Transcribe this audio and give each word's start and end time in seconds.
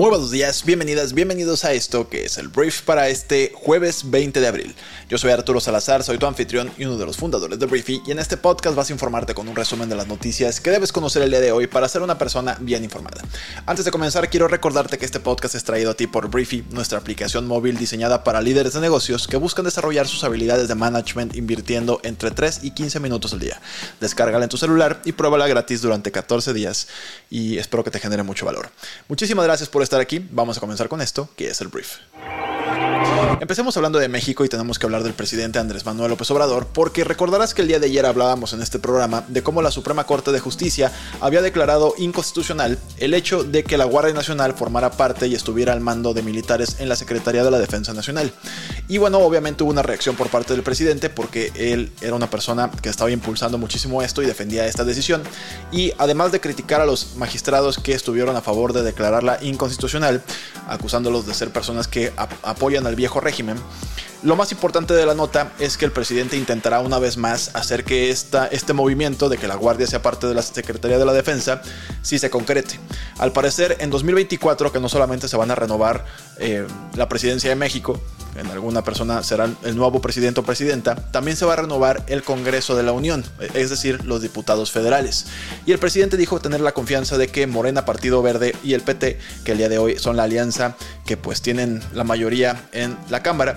Muy 0.00 0.08
buenos 0.08 0.30
días, 0.30 0.64
bienvenidas, 0.64 1.12
bienvenidos 1.12 1.62
a 1.66 1.74
esto 1.74 2.08
que 2.08 2.24
es 2.24 2.38
el 2.38 2.48
brief 2.48 2.80
para 2.80 3.10
este 3.10 3.52
jueves 3.54 4.10
20 4.10 4.40
de 4.40 4.46
abril. 4.46 4.74
Yo 5.10 5.18
soy 5.18 5.30
Arturo 5.30 5.60
Salazar, 5.60 6.02
soy 6.02 6.16
tu 6.16 6.24
anfitrión 6.24 6.72
y 6.78 6.86
uno 6.86 6.96
de 6.96 7.04
los 7.04 7.18
fundadores 7.18 7.58
de 7.58 7.66
Briefy 7.66 8.00
y 8.06 8.12
en 8.12 8.18
este 8.18 8.38
podcast 8.38 8.74
vas 8.74 8.88
a 8.88 8.94
informarte 8.94 9.34
con 9.34 9.46
un 9.46 9.54
resumen 9.54 9.90
de 9.90 9.96
las 9.96 10.06
noticias 10.06 10.58
que 10.58 10.70
debes 10.70 10.90
conocer 10.90 11.20
el 11.20 11.28
día 11.28 11.40
de 11.40 11.52
hoy 11.52 11.66
para 11.66 11.86
ser 11.86 12.00
una 12.00 12.16
persona 12.16 12.56
bien 12.60 12.82
informada. 12.82 13.20
Antes 13.66 13.84
de 13.84 13.90
comenzar 13.90 14.30
quiero 14.30 14.48
recordarte 14.48 14.96
que 14.96 15.04
este 15.04 15.20
podcast 15.20 15.54
es 15.54 15.64
traído 15.64 15.90
a 15.90 15.94
ti 15.94 16.06
por 16.06 16.30
Briefy, 16.30 16.64
nuestra 16.70 16.98
aplicación 16.98 17.46
móvil 17.46 17.76
diseñada 17.76 18.24
para 18.24 18.40
líderes 18.40 18.72
de 18.72 18.80
negocios 18.80 19.28
que 19.28 19.36
buscan 19.36 19.66
desarrollar 19.66 20.08
sus 20.08 20.24
habilidades 20.24 20.68
de 20.68 20.76
management 20.76 21.36
invirtiendo 21.36 22.00
entre 22.04 22.30
3 22.30 22.60
y 22.62 22.70
15 22.70 23.00
minutos 23.00 23.34
al 23.34 23.40
día. 23.40 23.60
Descárgala 24.00 24.44
en 24.44 24.48
tu 24.48 24.56
celular 24.56 25.02
y 25.04 25.12
pruébala 25.12 25.46
gratis 25.46 25.82
durante 25.82 26.10
14 26.10 26.54
días 26.54 26.88
y 27.28 27.58
espero 27.58 27.84
que 27.84 27.90
te 27.90 28.00
genere 28.00 28.22
mucho 28.22 28.46
valor. 28.46 28.70
Muchísimas 29.06 29.44
gracias 29.44 29.68
por 29.68 29.89
estar 29.90 30.00
aquí, 30.00 30.24
vamos 30.30 30.56
a 30.56 30.60
comenzar 30.60 30.88
con 30.88 31.00
esto, 31.00 31.28
que 31.34 31.48
es 31.48 31.60
el 31.60 31.66
brief. 31.66 31.96
Empecemos 33.40 33.76
hablando 33.76 33.98
de 33.98 34.08
México 34.08 34.44
y 34.44 34.48
tenemos 34.48 34.78
que 34.78 34.86
hablar 34.86 35.02
del 35.02 35.14
presidente 35.14 35.58
Andrés 35.58 35.84
Manuel 35.84 36.10
López 36.10 36.30
Obrador, 36.30 36.68
porque 36.68 37.02
recordarás 37.02 37.54
que 37.54 37.62
el 37.62 37.68
día 37.68 37.80
de 37.80 37.86
ayer 37.86 38.06
hablábamos 38.06 38.52
en 38.52 38.62
este 38.62 38.78
programa 38.78 39.24
de 39.26 39.42
cómo 39.42 39.62
la 39.62 39.72
Suprema 39.72 40.04
Corte 40.04 40.30
de 40.30 40.38
Justicia 40.38 40.92
había 41.20 41.42
declarado 41.42 41.94
inconstitucional 41.98 42.78
el 42.98 43.14
hecho 43.14 43.42
de 43.42 43.64
que 43.64 43.78
la 43.78 43.84
Guardia 43.84 44.14
Nacional 44.14 44.54
formara 44.54 44.92
parte 44.92 45.26
y 45.26 45.34
estuviera 45.34 45.72
al 45.72 45.80
mando 45.80 46.14
de 46.14 46.22
militares 46.22 46.76
en 46.78 46.88
la 46.88 46.94
Secretaría 46.94 47.42
de 47.42 47.50
la 47.50 47.58
Defensa 47.58 47.92
Nacional. 47.92 48.32
Y 48.90 48.98
bueno, 48.98 49.18
obviamente 49.18 49.62
hubo 49.62 49.70
una 49.70 49.84
reacción 49.84 50.16
por 50.16 50.30
parte 50.30 50.52
del 50.52 50.64
presidente 50.64 51.10
porque 51.10 51.52
él 51.54 51.92
era 52.00 52.16
una 52.16 52.28
persona 52.28 52.72
que 52.82 52.88
estaba 52.88 53.08
impulsando 53.12 53.56
muchísimo 53.56 54.02
esto 54.02 54.20
y 54.20 54.26
defendía 54.26 54.66
esta 54.66 54.82
decisión. 54.82 55.22
Y 55.70 55.92
además 55.96 56.32
de 56.32 56.40
criticar 56.40 56.80
a 56.80 56.86
los 56.86 57.14
magistrados 57.14 57.78
que 57.78 57.92
estuvieron 57.92 58.34
a 58.34 58.40
favor 58.40 58.72
de 58.72 58.82
declararla 58.82 59.38
inconstitucional, 59.42 60.24
acusándolos 60.66 61.24
de 61.24 61.34
ser 61.34 61.52
personas 61.52 61.86
que 61.86 62.12
apoyan 62.42 62.84
al 62.84 62.96
viejo 62.96 63.20
régimen. 63.20 63.58
Lo 64.24 64.34
más 64.34 64.50
importante 64.50 64.92
de 64.92 65.06
la 65.06 65.14
nota 65.14 65.52
es 65.60 65.76
que 65.76 65.84
el 65.84 65.92
presidente 65.92 66.36
intentará 66.36 66.80
una 66.80 66.98
vez 66.98 67.16
más 67.16 67.54
hacer 67.54 67.84
que 67.84 68.10
esta, 68.10 68.48
este 68.48 68.72
movimiento 68.72 69.28
de 69.28 69.38
que 69.38 69.46
la 69.46 69.54
Guardia 69.54 69.86
sea 69.86 70.02
parte 70.02 70.26
de 70.26 70.34
la 70.34 70.42
Secretaría 70.42 70.98
de 70.98 71.04
la 71.04 71.12
Defensa 71.12 71.62
sí 72.02 72.18
se 72.18 72.28
concrete. 72.28 72.80
Al 73.18 73.30
parecer, 73.30 73.76
en 73.78 73.90
2024, 73.90 74.72
que 74.72 74.80
no 74.80 74.88
solamente 74.88 75.28
se 75.28 75.36
van 75.36 75.52
a 75.52 75.54
renovar 75.54 76.04
eh, 76.38 76.66
la 76.96 77.08
presidencia 77.08 77.50
de 77.50 77.56
México, 77.56 78.00
en 78.36 78.46
alguna 78.46 78.82
persona 78.82 79.22
será 79.22 79.48
el 79.62 79.76
nuevo 79.76 80.00
presidente 80.00 80.40
o 80.40 80.42
presidenta, 80.42 80.94
también 81.10 81.36
se 81.36 81.44
va 81.44 81.54
a 81.54 81.56
renovar 81.56 82.04
el 82.06 82.22
Congreso 82.22 82.76
de 82.76 82.82
la 82.82 82.92
Unión, 82.92 83.24
es 83.54 83.70
decir, 83.70 84.04
los 84.04 84.22
diputados 84.22 84.70
federales. 84.70 85.26
Y 85.66 85.72
el 85.72 85.78
presidente 85.78 86.16
dijo 86.16 86.40
tener 86.40 86.60
la 86.60 86.72
confianza 86.72 87.18
de 87.18 87.28
que 87.28 87.46
Morena, 87.46 87.84
Partido 87.84 88.22
Verde 88.22 88.54
y 88.62 88.74
el 88.74 88.82
PT, 88.82 89.18
que 89.44 89.52
el 89.52 89.58
día 89.58 89.68
de 89.68 89.78
hoy 89.78 89.98
son 89.98 90.16
la 90.16 90.24
alianza 90.24 90.76
que 91.06 91.16
pues 91.16 91.42
tienen 91.42 91.82
la 91.92 92.04
mayoría 92.04 92.68
en 92.72 92.96
la 93.08 93.22
Cámara, 93.22 93.56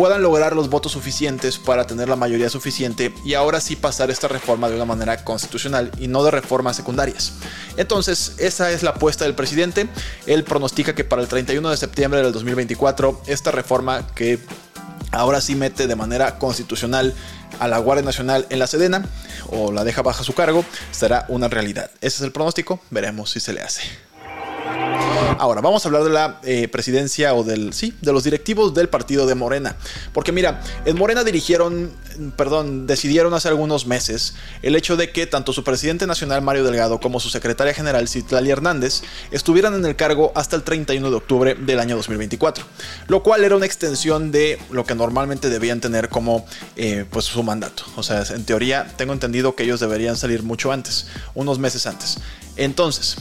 puedan 0.00 0.22
lograr 0.22 0.56
los 0.56 0.70
votos 0.70 0.92
suficientes 0.92 1.58
para 1.58 1.86
tener 1.86 2.08
la 2.08 2.16
mayoría 2.16 2.48
suficiente 2.48 3.12
y 3.22 3.34
ahora 3.34 3.60
sí 3.60 3.76
pasar 3.76 4.10
esta 4.10 4.28
reforma 4.28 4.70
de 4.70 4.76
una 4.76 4.86
manera 4.86 5.22
constitucional 5.24 5.92
y 5.98 6.08
no 6.08 6.24
de 6.24 6.30
reformas 6.30 6.74
secundarias. 6.74 7.34
Entonces, 7.76 8.32
esa 8.38 8.70
es 8.70 8.82
la 8.82 8.92
apuesta 8.92 9.26
del 9.26 9.34
presidente. 9.34 9.90
Él 10.24 10.42
pronostica 10.42 10.94
que 10.94 11.04
para 11.04 11.20
el 11.20 11.28
31 11.28 11.68
de 11.68 11.76
septiembre 11.76 12.22
del 12.22 12.32
2024, 12.32 13.24
esta 13.26 13.50
reforma 13.50 14.06
que 14.14 14.38
ahora 15.12 15.42
sí 15.42 15.54
mete 15.54 15.86
de 15.86 15.96
manera 15.96 16.38
constitucional 16.38 17.12
a 17.58 17.68
la 17.68 17.76
Guardia 17.76 18.02
Nacional 18.02 18.46
en 18.48 18.58
la 18.58 18.68
Sedena 18.68 19.04
o 19.50 19.70
la 19.70 19.84
deja 19.84 20.00
baja 20.00 20.24
su 20.24 20.32
cargo, 20.32 20.64
será 20.92 21.26
una 21.28 21.48
realidad. 21.48 21.90
Ese 22.00 22.16
es 22.16 22.22
el 22.22 22.32
pronóstico, 22.32 22.80
veremos 22.88 23.32
si 23.32 23.40
se 23.40 23.52
le 23.52 23.60
hace. 23.60 23.82
Ahora, 25.38 25.60
vamos 25.60 25.84
a 25.84 25.88
hablar 25.88 26.04
de 26.04 26.10
la 26.10 26.40
eh, 26.42 26.68
presidencia 26.68 27.34
o 27.34 27.44
del, 27.44 27.72
sí, 27.72 27.94
de 28.00 28.12
los 28.12 28.24
directivos 28.24 28.74
del 28.74 28.88
partido 28.88 29.26
de 29.26 29.34
Morena. 29.34 29.76
Porque 30.12 30.32
mira, 30.32 30.60
en 30.84 30.96
Morena 30.96 31.24
dirigieron, 31.24 31.92
perdón, 32.36 32.86
decidieron 32.86 33.32
hace 33.34 33.48
algunos 33.48 33.86
meses 33.86 34.34
el 34.62 34.76
hecho 34.76 34.96
de 34.96 35.12
que 35.12 35.26
tanto 35.26 35.52
su 35.52 35.64
presidente 35.64 36.06
nacional 36.06 36.42
Mario 36.42 36.64
Delgado 36.64 37.00
como 37.00 37.20
su 37.20 37.30
secretaria 37.30 37.72
general 37.72 38.08
Citlali 38.08 38.50
Hernández 38.50 39.02
estuvieran 39.30 39.74
en 39.74 39.86
el 39.86 39.96
cargo 39.96 40.32
hasta 40.34 40.56
el 40.56 40.62
31 40.62 41.10
de 41.10 41.16
octubre 41.16 41.54
del 41.54 41.80
año 41.80 41.96
2024. 41.96 42.64
Lo 43.08 43.22
cual 43.22 43.44
era 43.44 43.56
una 43.56 43.66
extensión 43.66 44.32
de 44.32 44.58
lo 44.70 44.84
que 44.84 44.94
normalmente 44.94 45.48
debían 45.48 45.80
tener 45.80 46.08
como 46.08 46.44
eh, 46.76 47.06
pues 47.08 47.26
su 47.26 47.42
mandato. 47.42 47.84
O 47.96 48.02
sea, 48.02 48.22
en 48.22 48.44
teoría 48.44 48.92
tengo 48.96 49.12
entendido 49.12 49.54
que 49.54 49.62
ellos 49.62 49.80
deberían 49.80 50.16
salir 50.16 50.42
mucho 50.42 50.72
antes, 50.72 51.06
unos 51.34 51.58
meses 51.58 51.86
antes. 51.86 52.18
Entonces, 52.56 53.16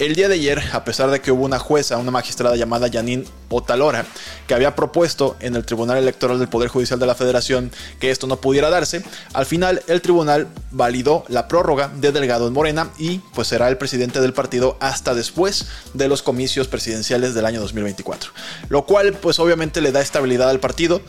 el 0.00 0.14
día 0.14 0.28
de 0.28 0.36
ayer, 0.36 0.62
a 0.72 0.82
pesar 0.82 1.10
de 1.10 1.20
que 1.20 1.30
hubo 1.30 1.44
una 1.44 1.58
jueza, 1.58 1.98
una 1.98 2.10
magistrada 2.10 2.56
llamada 2.56 2.88
Janine 2.90 3.26
Otalora, 3.50 4.06
que 4.46 4.54
había 4.54 4.74
propuesto 4.74 5.36
en 5.40 5.54
el 5.56 5.66
Tribunal 5.66 5.98
Electoral 5.98 6.38
del 6.38 6.48
Poder 6.48 6.70
Judicial 6.70 6.98
de 6.98 7.04
la 7.04 7.14
Federación 7.14 7.70
que 8.00 8.10
esto 8.10 8.26
no 8.26 8.40
pudiera 8.40 8.70
darse, 8.70 9.04
al 9.34 9.44
final 9.44 9.82
el 9.88 10.00
tribunal 10.00 10.48
validó 10.70 11.24
la 11.28 11.48
prórroga 11.48 11.88
de 11.88 12.12
Delgado 12.12 12.48
en 12.48 12.54
Morena 12.54 12.90
y 12.98 13.18
pues 13.34 13.48
será 13.48 13.68
el 13.68 13.76
presidente 13.76 14.22
del 14.22 14.32
partido 14.32 14.78
hasta 14.80 15.14
después 15.14 15.66
de 15.92 16.08
los 16.08 16.22
comicios 16.22 16.66
presidenciales 16.66 17.34
del 17.34 17.44
año 17.44 17.60
2024. 17.60 18.30
Lo 18.70 18.86
cual 18.86 19.12
pues 19.12 19.38
obviamente 19.38 19.82
le 19.82 19.92
da 19.92 20.00
estabilidad 20.00 20.48
al 20.48 20.60
partido 20.60 21.02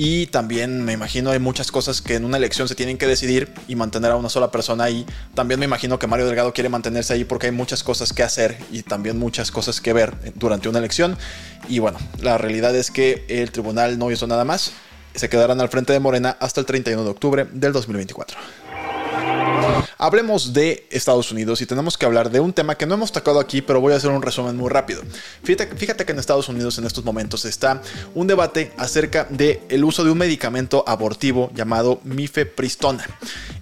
y 0.00 0.28
también 0.28 0.84
me 0.84 0.92
imagino 0.92 1.32
hay 1.32 1.40
muchas 1.40 1.72
cosas 1.72 2.00
que 2.00 2.14
en 2.14 2.24
una 2.24 2.36
elección 2.36 2.68
se 2.68 2.76
tienen 2.76 2.98
que 2.98 3.08
decidir 3.08 3.52
y 3.66 3.74
mantener 3.74 4.12
a 4.12 4.16
una 4.16 4.28
sola 4.28 4.52
persona 4.52 4.84
ahí. 4.84 5.04
También 5.34 5.58
me 5.58 5.66
imagino 5.66 5.98
que 5.98 6.06
Mario 6.06 6.26
Delgado 6.26 6.52
quiere 6.52 6.68
mantenerse 6.68 7.14
ahí 7.14 7.24
porque 7.24 7.46
hay 7.46 7.52
muchas 7.52 7.82
cosas 7.82 8.12
que 8.12 8.22
hacer 8.22 8.56
y 8.70 8.84
también 8.84 9.18
muchas 9.18 9.50
cosas 9.50 9.80
que 9.80 9.92
ver 9.92 10.14
durante 10.36 10.68
una 10.68 10.78
elección. 10.78 11.18
Y 11.68 11.80
bueno, 11.80 11.98
la 12.22 12.38
realidad 12.38 12.76
es 12.76 12.92
que 12.92 13.24
el 13.28 13.50
tribunal 13.50 13.98
no 13.98 14.12
hizo 14.12 14.28
nada 14.28 14.44
más. 14.44 14.70
Se 15.16 15.28
quedarán 15.28 15.60
al 15.60 15.68
frente 15.68 15.92
de 15.92 15.98
Morena 15.98 16.36
hasta 16.38 16.60
el 16.60 16.66
31 16.66 17.02
de 17.02 17.10
octubre 17.10 17.48
del 17.50 17.72
2024. 17.72 18.38
Hablemos 19.96 20.52
de 20.52 20.86
Estados 20.90 21.30
Unidos 21.32 21.60
y 21.60 21.66
tenemos 21.66 21.96
que 21.98 22.06
hablar 22.06 22.30
de 22.30 22.40
un 22.40 22.52
tema 22.52 22.76
que 22.76 22.86
no 22.86 22.94
hemos 22.94 23.12
tocado 23.12 23.40
aquí, 23.40 23.62
pero 23.62 23.80
voy 23.80 23.92
a 23.92 23.96
hacer 23.96 24.10
un 24.10 24.22
resumen 24.22 24.56
muy 24.56 24.70
rápido. 24.70 25.02
Fíjate, 25.42 26.04
que 26.04 26.12
en 26.12 26.18
Estados 26.18 26.48
Unidos 26.48 26.78
en 26.78 26.86
estos 26.86 27.04
momentos 27.04 27.44
está 27.44 27.82
un 28.14 28.26
debate 28.26 28.72
acerca 28.76 29.24
del 29.24 29.60
el 29.68 29.84
uso 29.84 30.04
de 30.04 30.10
un 30.10 30.18
medicamento 30.18 30.84
abortivo 30.86 31.50
llamado 31.54 32.00
mifepristona. 32.04 33.04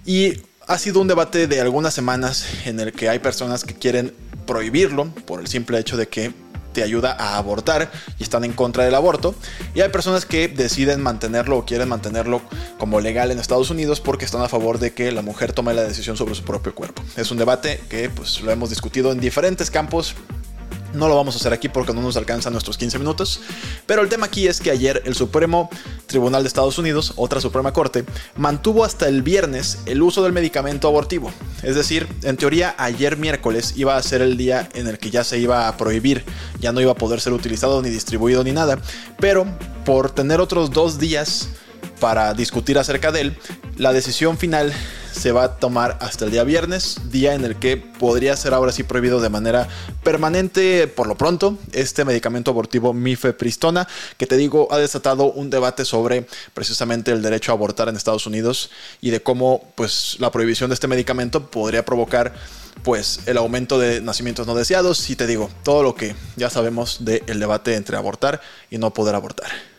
Y 0.05 0.41
ha 0.67 0.77
sido 0.77 0.99
un 0.99 1.07
debate 1.07 1.47
de 1.47 1.61
algunas 1.61 1.93
semanas 1.93 2.45
en 2.65 2.79
el 2.79 2.91
que 2.91 3.09
hay 3.09 3.19
personas 3.19 3.63
que 3.63 3.73
quieren 3.73 4.13
prohibirlo 4.45 5.09
por 5.25 5.39
el 5.39 5.47
simple 5.47 5.79
hecho 5.79 5.97
de 5.97 6.07
que 6.07 6.33
te 6.77 6.83
ayuda 6.83 7.17
a 7.19 7.37
abortar 7.37 7.89
y 8.19 8.23
están 8.23 8.43
en 8.43 8.53
contra 8.53 8.85
del 8.85 8.93
aborto. 8.93 9.33
Y 9.73 9.81
hay 9.81 9.89
personas 9.89 10.27
que 10.27 10.47
deciden 10.47 11.01
mantenerlo 11.01 11.57
o 11.57 11.65
quieren 11.65 11.89
mantenerlo 11.89 12.39
como 12.77 13.01
legal 13.01 13.31
en 13.31 13.39
Estados 13.39 13.71
Unidos 13.71 13.99
porque 13.99 14.25
están 14.25 14.43
a 14.43 14.47
favor 14.47 14.77
de 14.77 14.93
que 14.93 15.11
la 15.11 15.23
mujer 15.23 15.53
tome 15.53 15.73
la 15.73 15.81
decisión 15.81 16.17
sobre 16.17 16.35
su 16.35 16.43
propio 16.43 16.75
cuerpo. 16.75 17.01
Es 17.15 17.31
un 17.31 17.39
debate 17.39 17.81
que 17.89 18.11
pues 18.11 18.41
lo 18.41 18.51
hemos 18.51 18.69
discutido 18.69 19.11
en 19.11 19.19
diferentes 19.19 19.71
campos 19.71 20.13
no 20.93 21.07
lo 21.07 21.15
vamos 21.15 21.35
a 21.35 21.39
hacer 21.39 21.53
aquí 21.53 21.69
porque 21.69 21.93
no 21.93 22.01
nos 22.01 22.17
alcanzan 22.17 22.53
nuestros 22.53 22.77
15 22.77 22.99
minutos. 22.99 23.41
Pero 23.85 24.01
el 24.01 24.09
tema 24.09 24.27
aquí 24.27 24.47
es 24.47 24.59
que 24.59 24.71
ayer 24.71 25.01
el 25.05 25.15
Supremo 25.15 25.69
Tribunal 26.05 26.43
de 26.43 26.47
Estados 26.47 26.77
Unidos, 26.77 27.13
otra 27.15 27.41
Suprema 27.41 27.73
Corte, 27.73 28.05
mantuvo 28.35 28.83
hasta 28.83 29.07
el 29.07 29.21
viernes 29.21 29.79
el 29.85 30.01
uso 30.01 30.23
del 30.23 30.33
medicamento 30.33 30.87
abortivo. 30.87 31.31
Es 31.63 31.75
decir, 31.75 32.07
en 32.23 32.37
teoría 32.37 32.75
ayer 32.77 33.17
miércoles 33.17 33.73
iba 33.75 33.97
a 33.97 34.03
ser 34.03 34.21
el 34.21 34.37
día 34.37 34.69
en 34.73 34.87
el 34.87 34.99
que 34.99 35.09
ya 35.09 35.23
se 35.23 35.39
iba 35.39 35.67
a 35.67 35.77
prohibir, 35.77 36.23
ya 36.59 36.71
no 36.71 36.81
iba 36.81 36.91
a 36.91 36.95
poder 36.95 37.21
ser 37.21 37.33
utilizado 37.33 37.81
ni 37.81 37.89
distribuido 37.89 38.43
ni 38.43 38.51
nada. 38.51 38.79
Pero 39.19 39.45
por 39.85 40.11
tener 40.11 40.41
otros 40.41 40.71
dos 40.71 40.99
días 40.99 41.49
para 41.99 42.33
discutir 42.33 42.77
acerca 42.77 43.11
de 43.11 43.21
él, 43.21 43.37
la 43.77 43.93
decisión 43.93 44.37
final 44.37 44.73
se 45.11 45.31
va 45.31 45.43
a 45.43 45.55
tomar 45.55 45.97
hasta 45.99 46.25
el 46.25 46.31
día 46.31 46.43
viernes, 46.43 46.99
día 47.09 47.33
en 47.33 47.43
el 47.43 47.55
que 47.55 47.77
podría 47.77 48.35
ser 48.37 48.53
ahora 48.53 48.71
sí 48.71 48.83
prohibido 48.83 49.19
de 49.19 49.29
manera 49.29 49.67
permanente, 50.03 50.87
por 50.87 51.07
lo 51.07 51.17
pronto, 51.17 51.57
este 51.73 52.05
medicamento 52.05 52.51
abortivo 52.51 52.93
mifepristona, 52.93 53.87
que 54.17 54.27
te 54.27 54.37
digo 54.37 54.67
ha 54.71 54.77
desatado 54.77 55.31
un 55.31 55.49
debate 55.49 55.85
sobre 55.85 56.27
precisamente 56.53 57.11
el 57.11 57.21
derecho 57.21 57.51
a 57.51 57.55
abortar 57.55 57.89
en 57.89 57.95
Estados 57.95 58.27
Unidos 58.27 58.69
y 59.01 59.09
de 59.09 59.21
cómo 59.21 59.71
pues 59.75 60.17
la 60.19 60.31
prohibición 60.31 60.69
de 60.69 60.75
este 60.75 60.87
medicamento 60.87 61.49
podría 61.49 61.83
provocar 61.83 62.33
pues 62.83 63.21
el 63.25 63.37
aumento 63.37 63.79
de 63.79 64.01
nacimientos 64.01 64.45
no 64.45 64.53
deseados 64.53 65.09
y 65.09 65.15
te 65.15 65.25
digo 65.25 65.49
todo 65.63 65.81
lo 65.81 65.95
que 65.95 66.15
ya 66.35 66.49
sabemos 66.49 67.03
del 67.03 67.39
debate 67.39 67.75
entre 67.75 67.97
abortar 67.97 68.39
y 68.69 68.77
no 68.77 68.93
poder 68.93 69.15
abortar. 69.15 69.76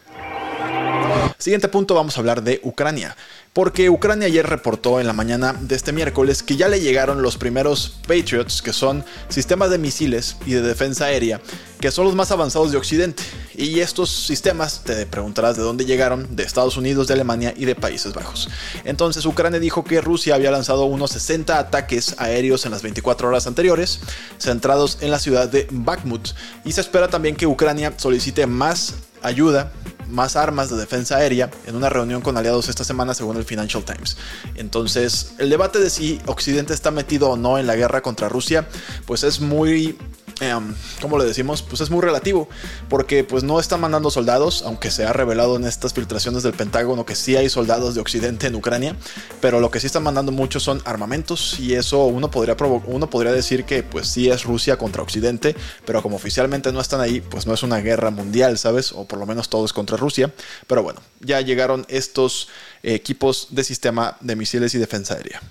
Siguiente 1.36 1.68
punto, 1.68 1.94
vamos 1.94 2.16
a 2.16 2.20
hablar 2.20 2.42
de 2.42 2.60
Ucrania. 2.62 3.16
Porque 3.52 3.90
Ucrania 3.90 4.26
ayer 4.26 4.46
reportó 4.46 5.00
en 5.00 5.06
la 5.06 5.12
mañana 5.12 5.52
de 5.52 5.74
este 5.74 5.92
miércoles 5.92 6.44
que 6.44 6.56
ya 6.56 6.68
le 6.68 6.80
llegaron 6.80 7.22
los 7.22 7.36
primeros 7.36 7.98
Patriots, 8.06 8.62
que 8.62 8.72
son 8.72 9.04
sistemas 9.28 9.70
de 9.70 9.78
misiles 9.78 10.36
y 10.46 10.52
de 10.52 10.62
defensa 10.62 11.06
aérea, 11.06 11.40
que 11.80 11.90
son 11.90 12.04
los 12.04 12.14
más 12.14 12.30
avanzados 12.30 12.70
de 12.70 12.78
Occidente. 12.78 13.24
Y 13.56 13.80
estos 13.80 14.10
sistemas, 14.10 14.84
te 14.84 15.06
preguntarás 15.06 15.56
de 15.56 15.64
dónde 15.64 15.84
llegaron, 15.84 16.36
de 16.36 16.44
Estados 16.44 16.76
Unidos, 16.76 17.08
de 17.08 17.14
Alemania 17.14 17.52
y 17.56 17.64
de 17.64 17.74
Países 17.74 18.14
Bajos. 18.14 18.48
Entonces 18.84 19.26
Ucrania 19.26 19.58
dijo 19.58 19.82
que 19.82 20.00
Rusia 20.00 20.36
había 20.36 20.52
lanzado 20.52 20.84
unos 20.84 21.10
60 21.10 21.58
ataques 21.58 22.14
aéreos 22.18 22.64
en 22.64 22.70
las 22.70 22.82
24 22.82 23.26
horas 23.26 23.48
anteriores, 23.48 23.98
centrados 24.38 24.98
en 25.00 25.10
la 25.10 25.18
ciudad 25.18 25.48
de 25.48 25.66
Bakhmut. 25.70 26.28
Y 26.64 26.72
se 26.72 26.80
espera 26.80 27.08
también 27.08 27.34
que 27.34 27.46
Ucrania 27.46 27.92
solicite 27.96 28.46
más 28.46 28.94
ayuda 29.22 29.72
más 30.08 30.36
armas 30.36 30.70
de 30.70 30.76
defensa 30.76 31.16
aérea 31.16 31.50
en 31.66 31.76
una 31.76 31.88
reunión 31.88 32.20
con 32.20 32.36
aliados 32.36 32.68
esta 32.68 32.84
semana 32.84 33.14
según 33.14 33.36
el 33.36 33.44
Financial 33.44 33.84
Times. 33.84 34.16
Entonces, 34.54 35.34
el 35.38 35.50
debate 35.50 35.78
de 35.78 35.90
si 35.90 36.20
Occidente 36.26 36.74
está 36.74 36.90
metido 36.90 37.30
o 37.30 37.36
no 37.36 37.58
en 37.58 37.66
la 37.66 37.76
guerra 37.76 38.02
contra 38.02 38.28
Rusia, 38.28 38.68
pues 39.06 39.22
es 39.22 39.40
muy 39.40 39.96
Em, 40.40 40.74
¿cómo 41.00 41.18
le 41.18 41.24
decimos? 41.24 41.62
Pues 41.62 41.80
es 41.80 41.90
muy 41.90 42.00
relativo, 42.00 42.48
porque 42.88 43.24
pues 43.24 43.42
no 43.42 43.58
están 43.58 43.80
mandando 43.80 44.10
soldados, 44.10 44.62
aunque 44.64 44.90
se 44.90 45.04
ha 45.04 45.12
revelado 45.12 45.56
en 45.56 45.64
estas 45.64 45.94
filtraciones 45.94 46.44
del 46.44 46.52
Pentágono 46.52 47.04
que 47.04 47.16
sí 47.16 47.36
hay 47.36 47.48
soldados 47.48 47.96
de 47.96 48.00
Occidente 48.00 48.46
en 48.46 48.54
Ucrania, 48.54 48.94
pero 49.40 49.58
lo 49.58 49.70
que 49.70 49.80
sí 49.80 49.86
están 49.86 50.04
mandando 50.04 50.30
muchos 50.30 50.62
son 50.62 50.80
armamentos 50.84 51.58
y 51.58 51.74
eso 51.74 52.04
uno 52.04 52.30
podría, 52.30 52.56
uno 52.86 53.10
podría 53.10 53.32
decir 53.32 53.64
que 53.64 53.82
pues 53.82 54.08
sí 54.08 54.30
es 54.30 54.44
Rusia 54.44 54.76
contra 54.76 55.02
Occidente, 55.02 55.56
pero 55.84 56.02
como 56.02 56.16
oficialmente 56.16 56.72
no 56.72 56.80
están 56.80 57.00
ahí, 57.00 57.20
pues 57.20 57.46
no 57.46 57.54
es 57.54 57.64
una 57.64 57.78
guerra 57.78 58.10
mundial, 58.10 58.58
¿sabes? 58.58 58.92
O 58.92 59.06
por 59.06 59.18
lo 59.18 59.26
menos 59.26 59.48
todo 59.48 59.64
es 59.64 59.72
contra 59.72 59.96
Rusia, 59.96 60.32
pero 60.68 60.84
bueno, 60.84 61.00
ya 61.20 61.40
llegaron 61.40 61.84
estos 61.88 62.48
equipos 62.84 63.48
de 63.50 63.64
sistema 63.64 64.16
de 64.20 64.36
misiles 64.36 64.74
y 64.74 64.78
defensa 64.78 65.14
aérea. 65.14 65.42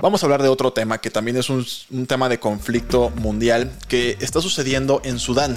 Vamos 0.00 0.22
a 0.22 0.26
hablar 0.26 0.42
de 0.42 0.48
otro 0.48 0.72
tema 0.72 0.98
que 0.98 1.10
también 1.10 1.36
es 1.36 1.50
un, 1.50 1.66
tema 2.06 2.28
de 2.28 2.38
conflicto 2.38 3.10
mundial 3.10 3.72
que 3.88 4.16
está 4.20 4.40
sucediendo 4.40 5.00
en 5.04 5.18
Sudán. 5.18 5.56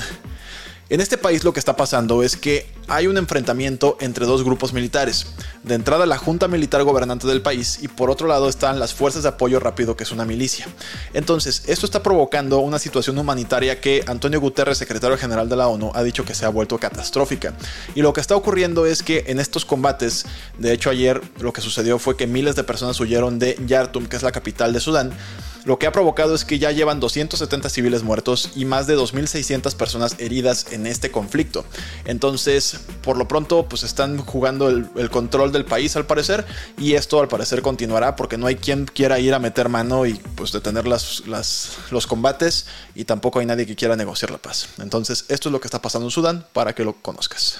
En 0.91 0.99
este 0.99 1.17
país 1.17 1.45
lo 1.45 1.53
que 1.53 1.59
está 1.61 1.77
pasando 1.77 2.21
es 2.21 2.35
que 2.35 2.69
hay 2.89 3.07
un 3.07 3.17
enfrentamiento 3.17 3.95
entre 4.01 4.25
dos 4.25 4.43
grupos 4.43 4.73
militares. 4.73 5.25
De 5.63 5.75
entrada 5.75 6.05
la 6.05 6.17
Junta 6.17 6.49
Militar 6.49 6.83
Gobernante 6.83 7.27
del 7.27 7.41
país 7.41 7.79
y 7.81 7.87
por 7.87 8.11
otro 8.11 8.27
lado 8.27 8.49
están 8.49 8.77
las 8.77 8.93
Fuerzas 8.93 9.23
de 9.23 9.29
Apoyo 9.29 9.61
Rápido 9.61 9.95
que 9.95 10.03
es 10.03 10.11
una 10.11 10.25
milicia. 10.25 10.67
Entonces, 11.13 11.63
esto 11.67 11.85
está 11.85 12.03
provocando 12.03 12.59
una 12.59 12.77
situación 12.77 13.17
humanitaria 13.17 13.79
que 13.79 14.03
Antonio 14.05 14.41
Guterres, 14.41 14.79
secretario 14.79 15.17
general 15.17 15.47
de 15.47 15.55
la 15.55 15.69
ONU, 15.69 15.93
ha 15.95 16.03
dicho 16.03 16.25
que 16.25 16.35
se 16.35 16.43
ha 16.43 16.49
vuelto 16.49 16.77
catastrófica. 16.77 17.53
Y 17.95 18.01
lo 18.01 18.11
que 18.11 18.19
está 18.19 18.35
ocurriendo 18.35 18.85
es 18.85 19.01
que 19.01 19.23
en 19.27 19.39
estos 19.39 19.63
combates, 19.63 20.25
de 20.57 20.73
hecho 20.73 20.89
ayer 20.89 21.21
lo 21.39 21.53
que 21.53 21.61
sucedió 21.61 21.99
fue 21.99 22.17
que 22.17 22.27
miles 22.27 22.57
de 22.57 22.65
personas 22.65 22.99
huyeron 22.99 23.39
de 23.39 23.57
Yartum, 23.65 24.07
que 24.07 24.17
es 24.17 24.23
la 24.23 24.33
capital 24.33 24.73
de 24.73 24.81
Sudán, 24.81 25.13
lo 25.63 25.77
que 25.77 25.87
ha 25.87 25.91
provocado 25.91 26.33
es 26.33 26.45
que 26.45 26.59
ya 26.59 26.71
llevan 26.71 26.99
270 26.99 27.69
civiles 27.69 28.03
muertos 28.03 28.51
y 28.55 28.65
más 28.65 28.87
de 28.87 28.97
2.600 28.97 29.75
personas 29.75 30.15
heridas 30.19 30.67
en 30.71 30.87
este 30.87 31.11
conflicto. 31.11 31.65
Entonces, 32.05 32.79
por 33.03 33.17
lo 33.17 33.27
pronto, 33.27 33.67
pues 33.69 33.83
están 33.83 34.17
jugando 34.17 34.69
el, 34.69 35.09
control 35.11 35.51
del 35.51 35.65
país 35.65 35.95
al 35.95 36.05
parecer 36.05 36.45
y 36.77 36.93
esto 36.93 37.19
al 37.19 37.27
parecer 37.27 37.61
continuará 37.61 38.15
porque 38.15 38.37
no 38.37 38.47
hay 38.47 38.55
quien 38.55 38.85
quiera 38.85 39.19
ir 39.19 39.33
a 39.33 39.39
meter 39.39 39.69
mano 39.69 40.05
y 40.05 40.13
pues 40.35 40.51
detener 40.51 40.87
las, 40.87 41.23
los 41.27 42.07
combates 42.07 42.65
y 42.95 43.05
tampoco 43.05 43.39
hay 43.39 43.45
nadie 43.45 43.65
que 43.65 43.75
quiera 43.75 43.95
negociar 43.95 44.31
la 44.31 44.37
paz. 44.37 44.69
Entonces, 44.79 45.25
esto 45.27 45.49
es 45.49 45.53
lo 45.53 45.59
que 45.59 45.67
está 45.67 45.81
pasando 45.81 46.07
en 46.07 46.11
Sudán 46.11 46.45
para 46.53 46.73
que 46.73 46.83
lo 46.83 46.93
conozcas. 46.93 47.59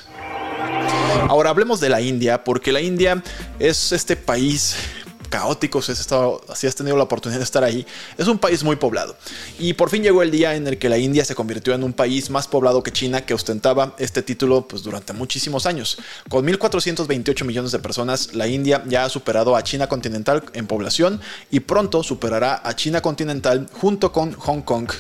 Ahora 1.28 1.50
hablemos 1.50 1.80
de 1.80 1.90
la 1.90 2.02
India, 2.02 2.44
porque 2.44 2.72
la 2.72 2.82
India 2.82 3.24
es 3.60 3.92
este 3.92 4.16
país 4.16 4.76
caóticos, 5.32 5.90
estado, 5.90 6.42
si 6.54 6.68
has 6.68 6.76
tenido 6.76 6.96
la 6.98 7.04
oportunidad 7.04 7.40
de 7.40 7.46
estar 7.46 7.64
ahí, 7.64 7.88
es 8.18 8.28
un 8.28 8.38
país 8.38 8.64
muy 8.64 8.76
poblado. 8.76 9.16
Y 9.58 9.74
por 9.74 9.90
fin 9.90 10.04
llegó 10.04 10.22
el 10.22 10.30
día 10.30 10.54
en 10.56 10.68
el 10.68 10.78
que 10.78 10.90
la 10.90 11.00
India 11.00 11.26
se 11.26 11.34
convirtió 11.34 11.74
en 11.74 11.84
un 11.84 11.94
país 11.94 12.30
más 12.30 12.48
poblado 12.48 12.84
que 12.84 12.92
China, 12.92 13.26
que 13.26 13.34
ostentaba 13.34 13.96
este 13.98 14.22
título 14.22 14.68
pues, 14.68 14.84
durante 14.84 15.14
muchísimos 15.14 15.66
años. 15.66 15.98
Con 16.30 16.46
1.428 16.46 17.46
millones 17.46 17.72
de 17.72 17.80
personas, 17.80 18.36
la 18.36 18.48
India 18.48 18.84
ya 18.86 19.06
ha 19.06 19.10
superado 19.10 19.56
a 19.56 19.64
China 19.64 19.88
continental 19.88 20.44
en 20.54 20.68
población 20.68 21.22
y 21.50 21.62
pronto 21.62 22.04
superará 22.04 22.62
a 22.64 22.76
China 22.76 23.02
continental 23.02 23.68
junto 23.72 24.12
con 24.12 24.34
Hong 24.34 24.62
Kong, 24.62 24.92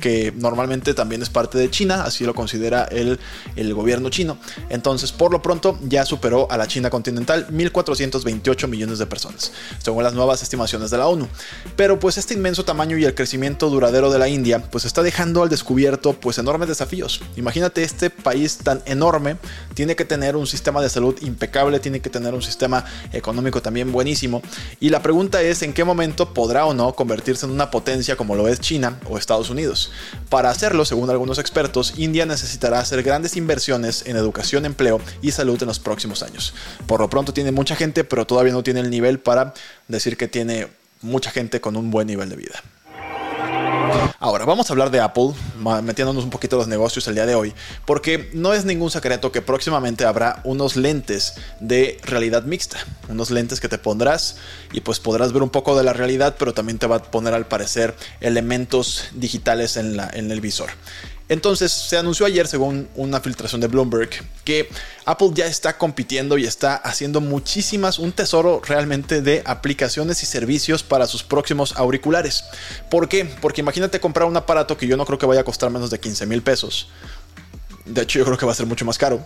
que 0.00 0.32
normalmente 0.36 0.94
también 0.94 1.22
es 1.22 1.30
parte 1.30 1.58
de 1.58 1.70
China, 1.70 2.04
así 2.04 2.24
lo 2.24 2.34
considera 2.34 2.84
el, 2.84 3.18
el 3.56 3.74
gobierno 3.74 4.10
chino. 4.10 4.38
Entonces, 4.68 5.12
por 5.12 5.32
lo 5.32 5.42
pronto, 5.42 5.78
ya 5.82 6.04
superó 6.04 6.46
a 6.50 6.56
la 6.56 6.66
China 6.66 6.90
continental 6.90 7.48
1.428 7.48 8.68
millones 8.68 8.98
de 8.98 9.06
personas, 9.06 9.52
según 9.78 10.04
las 10.04 10.14
nuevas 10.14 10.42
estimaciones 10.42 10.90
de 10.90 10.98
la 10.98 11.08
ONU. 11.08 11.28
Pero 11.76 11.98
pues 11.98 12.18
este 12.18 12.34
inmenso 12.34 12.64
tamaño 12.64 12.96
y 12.96 13.04
el 13.04 13.14
crecimiento 13.14 13.70
duradero 13.70 14.10
de 14.10 14.18
la 14.18 14.28
India, 14.28 14.62
pues 14.70 14.84
está 14.84 15.02
dejando 15.02 15.42
al 15.42 15.48
descubierto 15.48 16.12
pues 16.12 16.38
enormes 16.38 16.68
desafíos. 16.68 17.20
Imagínate 17.36 17.82
este 17.82 18.10
país 18.10 18.58
tan 18.58 18.82
enorme, 18.86 19.36
tiene 19.74 19.96
que 19.96 20.04
tener 20.04 20.36
un 20.36 20.46
sistema 20.46 20.80
de 20.80 20.88
salud 20.88 21.16
impecable, 21.22 21.80
tiene 21.80 22.00
que 22.00 22.10
tener 22.10 22.34
un 22.34 22.42
sistema 22.42 22.84
económico 23.12 23.62
también 23.62 23.92
buenísimo. 23.92 24.42
Y 24.80 24.90
la 24.90 25.02
pregunta 25.02 25.42
es 25.42 25.62
en 25.62 25.72
qué 25.72 25.84
momento 25.84 26.32
podrá 26.34 26.66
o 26.66 26.74
no 26.74 26.94
convertirse 26.94 27.46
en 27.46 27.52
una 27.52 27.70
potencia 27.70 28.16
como 28.16 28.36
lo 28.36 28.48
es 28.48 28.60
China 28.60 28.98
o 29.08 29.18
Estados 29.18 29.50
Unidos. 29.50 29.87
Para 30.28 30.50
hacerlo, 30.50 30.84
según 30.84 31.10
algunos 31.10 31.38
expertos, 31.38 31.94
India 31.96 32.26
necesitará 32.26 32.80
hacer 32.80 33.02
grandes 33.02 33.36
inversiones 33.36 34.04
en 34.06 34.16
educación, 34.16 34.64
empleo 34.64 35.00
y 35.22 35.32
salud 35.32 35.60
en 35.62 35.68
los 35.68 35.78
próximos 35.78 36.22
años. 36.22 36.54
Por 36.86 37.00
lo 37.00 37.10
pronto 37.10 37.32
tiene 37.32 37.52
mucha 37.52 37.76
gente, 37.76 38.04
pero 38.04 38.26
todavía 38.26 38.52
no 38.52 38.62
tiene 38.62 38.80
el 38.80 38.90
nivel 38.90 39.18
para 39.18 39.54
decir 39.88 40.16
que 40.16 40.28
tiene 40.28 40.68
mucha 41.02 41.30
gente 41.30 41.60
con 41.60 41.76
un 41.76 41.90
buen 41.90 42.06
nivel 42.06 42.28
de 42.28 42.36
vida. 42.36 42.62
Ahora, 44.20 44.44
vamos 44.44 44.68
a 44.68 44.72
hablar 44.72 44.90
de 44.90 45.00
Apple, 45.00 45.32
metiéndonos 45.82 46.24
un 46.24 46.30
poquito 46.30 46.56
los 46.56 46.68
negocios 46.68 47.06
el 47.08 47.14
día 47.14 47.26
de 47.26 47.34
hoy, 47.34 47.54
porque 47.86 48.30
no 48.32 48.52
es 48.54 48.64
ningún 48.64 48.90
secreto 48.90 49.32
que 49.32 49.42
próximamente 49.42 50.04
habrá 50.04 50.40
unos 50.44 50.76
lentes 50.76 51.34
de 51.60 51.98
realidad 52.02 52.42
mixta, 52.42 52.78
unos 53.08 53.30
lentes 53.30 53.60
que 53.60 53.68
te 53.68 53.78
pondrás 53.78 54.36
y 54.72 54.80
pues 54.80 55.00
podrás 55.00 55.32
ver 55.32 55.42
un 55.42 55.50
poco 55.50 55.76
de 55.76 55.84
la 55.84 55.92
realidad, 55.92 56.36
pero 56.38 56.54
también 56.54 56.78
te 56.78 56.86
va 56.86 56.96
a 56.96 57.02
poner 57.02 57.34
al 57.34 57.46
parecer 57.46 57.94
elementos 58.20 59.08
digitales 59.12 59.76
en 59.76 60.30
el 60.30 60.40
visor. 60.40 60.70
Entonces 61.28 61.70
se 61.72 61.96
anunció 61.98 62.24
ayer, 62.24 62.46
según 62.48 62.88
una 62.94 63.20
filtración 63.20 63.60
de 63.60 63.66
Bloomberg, 63.66 64.10
que 64.44 64.68
Apple 65.04 65.30
ya 65.34 65.46
está 65.46 65.76
compitiendo 65.76 66.38
y 66.38 66.46
está 66.46 66.76
haciendo 66.76 67.20
muchísimas, 67.20 67.98
un 67.98 68.12
tesoro 68.12 68.62
realmente 68.64 69.20
de 69.20 69.42
aplicaciones 69.44 70.22
y 70.22 70.26
servicios 70.26 70.82
para 70.82 71.06
sus 71.06 71.22
próximos 71.22 71.76
auriculares. 71.76 72.44
¿Por 72.90 73.08
qué? 73.08 73.24
Porque 73.24 73.60
imagínate 73.60 74.00
comprar 74.00 74.26
un 74.26 74.36
aparato 74.36 74.76
que 74.76 74.86
yo 74.86 74.96
no 74.96 75.04
creo 75.04 75.18
que 75.18 75.26
vaya 75.26 75.42
a 75.42 75.44
costar 75.44 75.70
menos 75.70 75.90
de 75.90 76.00
15 76.00 76.26
mil 76.26 76.42
pesos. 76.42 76.88
De 77.84 78.02
hecho, 78.02 78.18
yo 78.18 78.24
creo 78.24 78.38
que 78.38 78.46
va 78.46 78.52
a 78.52 78.54
ser 78.56 78.66
mucho 78.66 78.84
más 78.84 78.96
caro 78.96 79.24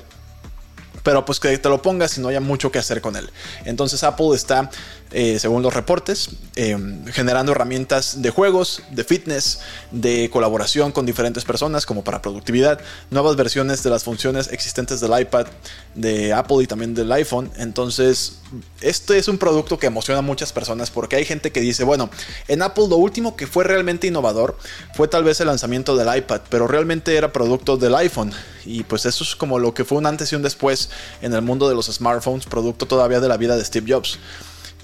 pero 1.02 1.24
pues 1.24 1.40
que 1.40 1.56
te 1.58 1.68
lo 1.68 1.82
pongas 1.82 2.16
y 2.18 2.20
no 2.20 2.28
haya 2.28 2.40
mucho 2.40 2.70
que 2.70 2.78
hacer 2.78 3.00
con 3.00 3.16
él. 3.16 3.30
Entonces 3.64 4.02
Apple 4.04 4.34
está 4.34 4.70
eh, 5.14 5.38
según 5.38 5.62
los 5.62 5.74
reportes, 5.74 6.30
eh, 6.56 6.76
generando 7.12 7.52
herramientas 7.52 8.22
de 8.22 8.30
juegos, 8.30 8.82
de 8.90 9.04
fitness, 9.04 9.60
de 9.90 10.30
colaboración 10.32 10.90
con 10.90 11.04
diferentes 11.04 11.44
personas 11.44 11.84
como 11.84 12.02
para 12.02 12.22
productividad, 12.22 12.80
nuevas 13.10 13.36
versiones 13.36 13.82
de 13.82 13.90
las 13.90 14.04
funciones 14.04 14.48
existentes 14.50 15.00
del 15.00 15.18
iPad, 15.20 15.48
de 15.94 16.32
Apple 16.32 16.62
y 16.62 16.66
también 16.66 16.94
del 16.94 17.12
iPhone. 17.12 17.50
Entonces, 17.58 18.38
este 18.80 19.18
es 19.18 19.28
un 19.28 19.36
producto 19.36 19.78
que 19.78 19.86
emociona 19.86 20.20
a 20.20 20.22
muchas 20.22 20.50
personas 20.52 20.90
porque 20.90 21.16
hay 21.16 21.26
gente 21.26 21.52
que 21.52 21.60
dice, 21.60 21.84
bueno, 21.84 22.08
en 22.48 22.62
Apple 22.62 22.86
lo 22.88 22.96
último 22.96 23.36
que 23.36 23.46
fue 23.46 23.64
realmente 23.64 24.06
innovador 24.06 24.56
fue 24.94 25.08
tal 25.08 25.24
vez 25.24 25.40
el 25.40 25.48
lanzamiento 25.48 25.94
del 25.94 26.16
iPad, 26.16 26.40
pero 26.48 26.66
realmente 26.66 27.14
era 27.16 27.32
producto 27.32 27.76
del 27.76 27.94
iPhone. 27.96 28.32
Y 28.64 28.84
pues 28.84 29.04
eso 29.04 29.24
es 29.24 29.36
como 29.36 29.58
lo 29.58 29.74
que 29.74 29.84
fue 29.84 29.98
un 29.98 30.06
antes 30.06 30.32
y 30.32 30.36
un 30.36 30.42
después 30.42 30.88
en 31.20 31.32
el 31.34 31.42
mundo 31.42 31.68
de 31.68 31.74
los 31.74 31.86
smartphones, 31.86 32.46
producto 32.46 32.86
todavía 32.86 33.20
de 33.20 33.28
la 33.28 33.36
vida 33.36 33.56
de 33.56 33.64
Steve 33.64 33.92
Jobs 33.92 34.18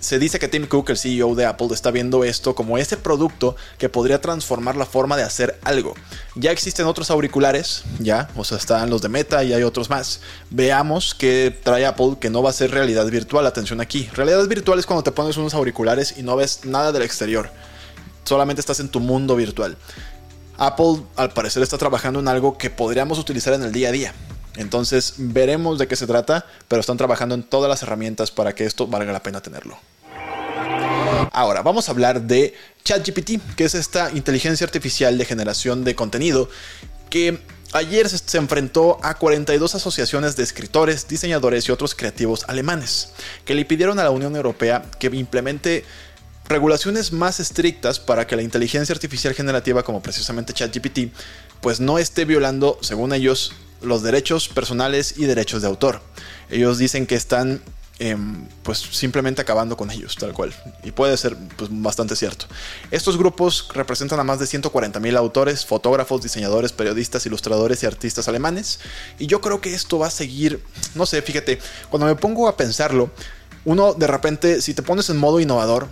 se 0.01 0.19
dice 0.19 0.39
que 0.39 0.49
Tim 0.49 0.67
Cook, 0.67 0.91
el 0.91 0.99
CEO 0.99 1.35
de 1.35 1.47
Apple, 1.47 1.69
está 1.73 1.91
viendo 1.91 2.25
esto 2.25 2.55
como 2.55 2.79
ese 2.79 2.97
producto 2.97 3.57
que 3.79 3.89
podría 3.89 4.21
transformar 4.21 4.77
la 4.77 4.87
forma 4.87 5.17
de 5.17 5.25
hacer 5.25 5.59
algo. 5.65 5.95
Ya 6.37 6.53
existen 6.53 6.87
otros 6.87 7.11
auriculares, 7.11 7.83
ya, 7.99 8.29
o 8.37 8.45
sea, 8.45 8.59
están 8.59 8.91
los 8.91 9.03
de 9.03 9.09
Meta 9.09 9.43
y 9.43 9.53
hay 9.53 9.63
otros 9.63 9.91
más. 9.91 10.21
Veamos 10.51 11.15
qué 11.15 11.57
trae 11.63 11.85
Apple 11.87 12.17
que 12.21 12.31
no 12.31 12.43
va 12.43 12.51
a 12.51 12.53
ser 12.53 12.71
realidad 12.71 13.07
virtual. 13.07 13.47
Atención 13.47 13.81
aquí. 13.81 14.09
Realidad 14.15 14.47
virtual 14.47 14.79
es 14.79 14.87
cuando 14.87 15.03
te 15.03 15.13
pones 15.13 15.37
unos 15.37 15.55
auriculares 15.55 16.15
y 16.17 16.23
no 16.23 16.37
ves 16.37 16.65
nada 16.65 16.93
del 16.93 17.03
exterior. 17.03 17.51
Solamente 18.25 18.61
estás 18.61 18.81
en 18.81 18.89
tu 18.89 19.01
mundo 19.01 19.35
virtual. 19.37 19.77
Apple 20.59 21.03
al 21.17 21.33
parecer 21.33 21.63
está 21.63 21.79
trabajando 21.79 22.21
en 22.21 22.29
algo 22.29 22.59
que 22.59 22.71
podríamos 22.71 23.19
utilizar 23.19 23.55
en 23.55 23.63
el 23.63 23.73
día 23.73 23.89
a 23.89 23.93
día. 23.93 24.15
Entonces 24.59 25.15
veremos 25.17 25.79
de 25.79 25.87
qué 25.87 25.95
se 25.95 26.07
trata, 26.07 26.45
pero 26.67 26.81
están 26.81 26.97
trabajando 26.97 27.35
en 27.37 27.45
todas 27.45 27.71
las 27.71 27.83
herramientas 27.83 28.33
para 28.33 28.55
que 28.55 28.67
esto 28.67 28.89
valga 28.89 29.13
la 29.13 29.23
pena 29.23 29.41
tenerlo. 29.41 29.79
Ahora, 31.33 31.63
vamos 31.63 31.89
a 31.89 31.93
hablar 31.93 32.23
de 32.23 32.55
ChatGPT, 32.85 33.55
que 33.57 33.65
es 33.65 33.75
esta 33.75 34.11
inteligencia 34.11 34.65
artificial 34.65 35.17
de 35.17 35.25
generación 35.25 35.85
de 35.85 35.95
contenido 35.95 36.49
que 37.09 37.41
ayer 37.73 38.09
se 38.09 38.39
enfrentó 38.39 38.99
a 39.03 39.15
42 39.15 39.77
asociaciones 39.77 40.37
de 40.37 40.43
escritores, 40.43 41.07
diseñadores 41.07 41.69
y 41.69 41.73
otros 41.73 41.95
creativos 41.95 42.45
alemanes, 42.49 43.11
que 43.45 43.55
le 43.55 43.65
pidieron 43.65 44.01
a 44.01 44.05
la 44.05 44.11
Unión 44.11 44.35
Europea 44.35 44.85
que 44.99 45.07
implemente 45.07 45.85
regulaciones 46.49 47.13
más 47.13 47.39
estrictas 47.39 48.01
para 48.01 48.27
que 48.27 48.35
la 48.35 48.43
inteligencia 48.43 48.93
artificial 48.93 49.35
generativa, 49.35 49.85
como 49.85 50.03
precisamente 50.03 50.53
ChatGPT, 50.53 51.13
pues 51.61 51.79
no 51.79 51.99
esté 51.99 52.25
violando, 52.25 52.79
según 52.81 53.13
ellos, 53.13 53.53
los 53.81 54.03
derechos 54.03 54.49
personales 54.49 55.15
y 55.17 55.25
derechos 55.27 55.63
de 55.63 55.69
autor. 55.69 56.01
Ellos 56.51 56.79
dicen 56.79 57.07
que 57.07 57.15
están 57.15 57.61
Em, 58.01 58.47
pues 58.63 58.79
simplemente 58.79 59.43
acabando 59.43 59.77
con 59.77 59.91
ellos, 59.91 60.15
tal 60.15 60.33
cual. 60.33 60.55
Y 60.85 60.93
puede 60.93 61.17
ser 61.17 61.37
pues, 61.57 61.69
bastante 61.73 62.15
cierto. 62.15 62.47
Estos 62.93 63.19
grupos 63.19 63.69
representan 63.75 64.21
a 64.21 64.25
más 64.25 64.39
de 64.39 64.47
140 64.47 65.01
mil 65.01 65.17
autores, 65.17 65.67
fotógrafos, 65.67 66.23
diseñadores, 66.23 66.71
periodistas, 66.71 67.27
ilustradores 67.27 67.83
y 67.83 67.87
artistas 67.87 68.29
alemanes. 68.29 68.79
Y 69.19 69.27
yo 69.27 69.41
creo 69.41 69.61
que 69.61 69.75
esto 69.75 69.99
va 69.99 70.07
a 70.07 70.11
seguir, 70.11 70.63
no 70.95 71.07
sé, 71.07 71.23
fíjate, 71.23 71.59
cuando 71.91 72.07
me 72.07 72.15
pongo 72.15 72.47
a 72.47 72.57
pensarlo, 72.57 73.11
uno 73.65 73.95
de 73.95 74.07
repente, 74.07 74.63
si 74.63 74.75
te 74.75 74.83
pones 74.85 75.11
en 75.11 75.17
modo 75.17 75.41
innovador, 75.41 75.89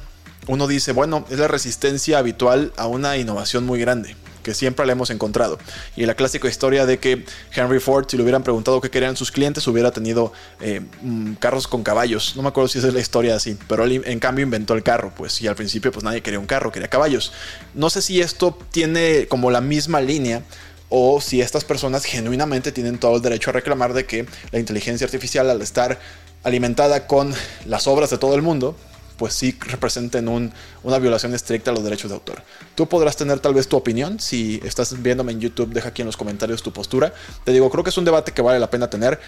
uno 0.47 0.69
dice, 0.69 0.93
bueno, 0.93 1.27
es 1.29 1.41
la 1.41 1.49
resistencia 1.49 2.19
habitual 2.19 2.73
a 2.77 2.87
una 2.87 3.17
innovación 3.17 3.67
muy 3.67 3.81
grande 3.81 4.15
que 4.47 4.55
siempre 4.55 4.87
le 4.87 4.93
hemos 4.93 5.11
encontrado. 5.11 5.59
Y 5.97 6.07
la 6.07 6.15
clásica 6.15 6.47
historia 6.47 6.87
de 6.87 7.01
que 7.01 7.25
Henry 7.53 7.81
Ford, 7.81 8.07
si 8.09 8.17
le 8.17 8.23
hubieran 8.23 8.45
preguntado 8.45 8.81
qué 8.81 8.91
querían 8.91 9.17
sus 9.17 9.33
clientes, 9.33 9.67
hubiera 9.67 9.91
tenido 9.91 10.33
eh, 10.61 10.83
mm, 11.03 11.33
carros 11.35 11.67
con 11.67 11.83
caballos. 11.83 12.35
No 12.37 12.43
me 12.43 12.51
acuerdo 12.51 12.69
si 12.69 12.79
esa 12.79 12.87
es 12.87 12.95
la 12.95 13.01
historia 13.01 13.35
así, 13.35 13.59
pero 13.67 13.83
él 13.83 14.03
en 14.05 14.21
cambio 14.21 14.45
inventó 14.45 14.75
el 14.75 14.85
carro, 14.85 15.13
pues, 15.17 15.43
y 15.43 15.49
al 15.49 15.57
principio 15.57 15.91
pues 15.91 16.05
nadie 16.05 16.23
quería 16.23 16.39
un 16.39 16.47
carro, 16.47 16.71
quería 16.71 16.87
caballos. 16.87 17.33
No 17.75 17.91
sé 17.91 18.03
si 18.03 18.21
esto 18.21 18.57
tiene 18.71 19.27
como 19.27 19.51
la 19.51 19.61
misma 19.61 20.01
línea 20.01 20.45
o 20.91 21.21
si 21.21 21.41
estas 21.41 21.65
personas 21.65 22.05
genuinamente 22.05 22.71
tienen 22.71 22.99
todo 22.99 23.17
el 23.17 23.23
derecho 23.23 23.51
a 23.51 23.53
reclamar 23.53 23.95
de 23.95 24.07
que 24.07 24.27
la 24.53 24.61
inteligencia 24.61 25.07
artificial 25.07 25.51
al 25.51 25.61
estar 25.61 25.99
alimentada 26.45 27.09
con 27.09 27.35
las 27.65 27.89
obras 27.89 28.11
de 28.11 28.19
todo 28.19 28.37
el 28.37 28.43
mundo, 28.43 28.77
pues 29.17 29.35
sí 29.35 29.57
representen 29.61 30.29
una 30.29 30.99
violación 30.99 31.35
estricta 31.35 31.71
a 31.71 31.75
los 31.75 31.85
derechos 31.85 32.11
de 32.11 32.15
autor. 32.15 32.43
Tú 32.75 32.87
podrás 32.89 33.17
tener 33.17 33.41
tal 33.41 33.55
vez 33.55 33.69
tu 33.69 33.77
opinión, 33.77 34.21
si 34.21 34.61
estás 34.65 35.03
viéndome 35.03 35.33
en 35.33 35.41
YouTube, 35.41 35.73
deja 35.73 35.89
aquí 35.89 36.03
en 36.03 36.07
los 36.07 36.17
comentarios 36.17 36.63
tu 36.63 36.73
postura. 36.73 37.13
Te 37.45 37.53
digo, 37.53 37.71
creo 37.71 37.85
que 37.85 37.91
es 37.91 37.99
un 37.99 38.05
debate 38.05 38.33
que 38.33 38.43
vale 38.43 38.59
la 38.59 38.71
pena 38.71 38.91
tener. 38.91 39.21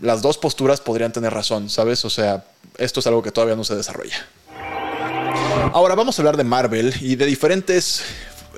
Las 0.00 0.22
dos 0.22 0.38
posturas 0.38 0.80
podrían 0.80 1.12
tener 1.12 1.32
razón, 1.32 1.68
¿sabes? 1.68 2.04
O 2.04 2.10
sea, 2.10 2.44
esto 2.78 3.00
es 3.00 3.06
algo 3.06 3.22
que 3.22 3.30
todavía 3.30 3.56
no 3.56 3.64
se 3.64 3.74
desarrolla. 3.74 4.26
Ahora 5.72 5.94
vamos 5.94 6.18
a 6.18 6.22
hablar 6.22 6.36
de 6.36 6.44
Marvel 6.44 6.94
y 7.00 7.16
de 7.16 7.26
diferentes 7.26 8.02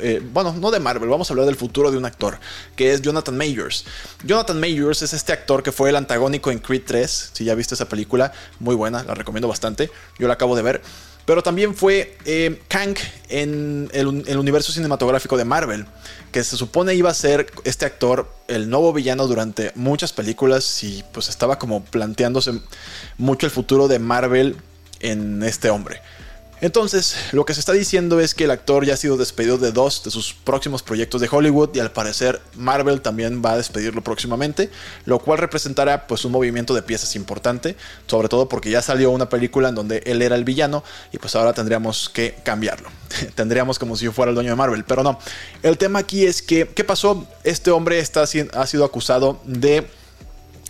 eh, 0.00 0.22
bueno, 0.32 0.54
no 0.58 0.70
de 0.70 0.80
Marvel, 0.80 1.08
vamos 1.08 1.30
a 1.30 1.32
hablar 1.32 1.46
del 1.46 1.56
futuro 1.56 1.90
de 1.90 1.98
un 1.98 2.04
actor, 2.04 2.38
que 2.76 2.92
es 2.92 3.02
Jonathan 3.02 3.36
Majors. 3.36 3.84
Jonathan 4.24 4.58
Majors 4.60 5.02
es 5.02 5.12
este 5.12 5.32
actor 5.32 5.62
que 5.62 5.72
fue 5.72 5.90
el 5.90 5.96
antagónico 5.96 6.50
en 6.50 6.58
Creed 6.58 6.82
3, 6.86 7.30
si 7.32 7.44
ya 7.44 7.54
viste 7.54 7.74
esa 7.74 7.88
película, 7.88 8.32
muy 8.60 8.74
buena, 8.74 9.02
la 9.04 9.14
recomiendo 9.14 9.48
bastante, 9.48 9.90
yo 10.18 10.28
la 10.28 10.34
acabo 10.34 10.56
de 10.56 10.62
ver. 10.62 10.82
Pero 11.26 11.42
también 11.42 11.74
fue 11.74 12.18
eh, 12.26 12.60
Kang 12.68 12.96
en 13.30 13.88
el, 13.92 14.24
el, 14.26 14.36
universo 14.36 14.72
cinematográfico 14.72 15.38
de 15.38 15.46
Marvel, 15.46 15.86
que 16.32 16.44
se 16.44 16.56
supone 16.56 16.94
iba 16.94 17.10
a 17.10 17.14
ser 17.14 17.46
este 17.64 17.86
actor 17.86 18.30
el 18.46 18.68
nuevo 18.68 18.92
villano 18.92 19.26
durante 19.26 19.72
muchas 19.74 20.12
películas 20.12 20.84
y 20.84 21.02
pues 21.12 21.30
estaba 21.30 21.58
como 21.58 21.82
planteándose 21.82 22.60
mucho 23.16 23.46
el 23.46 23.52
futuro 23.52 23.88
de 23.88 23.98
Marvel 23.98 24.56
en 25.00 25.42
este 25.42 25.70
hombre. 25.70 26.02
Entonces, 26.64 27.14
lo 27.33 27.44
que 27.44 27.52
se 27.52 27.61
está 27.61 27.75
diciendo 27.75 28.21
es 28.21 28.35
que 28.35 28.44
el 28.44 28.50
actor 28.50 28.87
ya 28.87 28.94
ha 28.94 28.97
sido 28.97 29.18
despedido 29.18 29.59
de 29.59 29.71
dos 29.71 30.02
de 30.02 30.11
sus 30.11 30.33
próximos 30.33 30.83
proyectos 30.83 31.21
de 31.21 31.28
Hollywood 31.30 31.68
y 31.75 31.80
al 31.80 31.92
parecer 31.92 32.40
Marvel 32.56 33.02
también 33.02 33.42
va 33.44 33.52
a 33.52 33.59
despedirlo 33.59 34.02
próximamente, 34.02 34.71
lo 35.04 35.18
cual 35.18 35.40
representará 35.40 36.06
pues 36.06 36.25
un 36.25 36.33
movimiento 36.33 36.73
de 36.73 36.80
piezas 36.80 37.16
importante, 37.16 37.76
sobre 38.06 38.30
todo 38.30 38.49
porque 38.49 38.71
ya 38.71 38.80
salió 38.80 39.11
una 39.11 39.28
película 39.28 39.68
en 39.68 39.75
donde 39.75 40.02
él 40.06 40.23
era 40.23 40.37
el 40.37 40.44
villano 40.44 40.83
y 41.12 41.18
pues 41.18 41.37
ahora 41.37 41.52
tendríamos 41.52 42.09
que 42.09 42.35
cambiarlo. 42.42 42.88
tendríamos 43.35 43.78
como 43.78 43.94
si 43.94 44.06
yo 44.06 44.12
fuera 44.12 44.30
el 44.30 44.35
dueño 44.35 44.49
de 44.49 44.56
Marvel, 44.56 44.85
pero 44.85 45.02
no. 45.02 45.18
El 45.62 45.76
tema 45.76 45.99
aquí 45.99 46.25
es 46.25 46.40
que, 46.40 46.66
¿qué 46.66 46.83
pasó? 46.83 47.26
Este 47.42 47.73
hombre 47.73 47.99
está, 47.99 48.23
ha 48.23 48.66
sido 48.66 48.87
acusado 48.87 49.38
de 49.44 49.87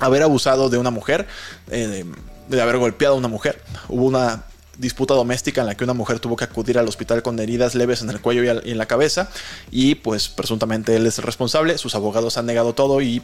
haber 0.00 0.24
abusado 0.24 0.70
de 0.70 0.76
una 0.76 0.90
mujer, 0.90 1.28
eh, 1.70 2.04
de 2.48 2.60
haber 2.60 2.78
golpeado 2.78 3.14
a 3.14 3.18
una 3.18 3.28
mujer. 3.28 3.62
Hubo 3.88 4.06
una 4.06 4.42
disputa 4.78 5.14
doméstica 5.14 5.60
en 5.60 5.66
la 5.66 5.76
que 5.76 5.84
una 5.84 5.94
mujer 5.94 6.20
tuvo 6.20 6.36
que 6.36 6.44
acudir 6.44 6.78
al 6.78 6.88
hospital 6.88 7.22
con 7.22 7.38
heridas 7.38 7.74
leves 7.74 8.02
en 8.02 8.10
el 8.10 8.20
cuello 8.20 8.44
y 8.44 8.70
en 8.70 8.78
la 8.78 8.86
cabeza 8.86 9.30
y 9.70 9.94
pues 9.96 10.28
presuntamente 10.28 10.96
él 10.96 11.06
es 11.06 11.18
el 11.18 11.24
responsable, 11.24 11.78
sus 11.78 11.94
abogados 11.94 12.38
han 12.38 12.46
negado 12.46 12.74
todo 12.74 13.00
y 13.00 13.22